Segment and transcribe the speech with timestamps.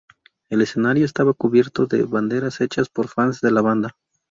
[0.49, 3.95] El escenario estaba cubierto de banderas hechas por fans de la banda.